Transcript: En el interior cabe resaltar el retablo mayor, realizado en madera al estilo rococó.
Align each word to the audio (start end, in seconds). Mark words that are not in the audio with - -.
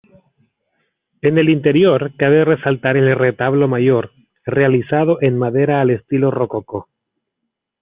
En 1.21 1.37
el 1.37 1.47
interior 1.49 2.13
cabe 2.17 2.43
resaltar 2.43 2.97
el 2.97 3.15
retablo 3.15 3.67
mayor, 3.67 4.13
realizado 4.47 5.19
en 5.21 5.37
madera 5.37 5.79
al 5.79 5.91
estilo 5.91 6.31
rococó. 6.31 6.89